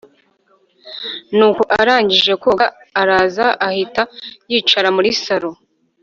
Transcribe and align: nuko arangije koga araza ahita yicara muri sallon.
nuko 1.37 1.61
arangije 1.79 2.33
koga 2.43 2.65
araza 3.01 3.45
ahita 3.67 4.03
yicara 4.51 4.89
muri 4.95 5.09
sallon. 5.23 5.55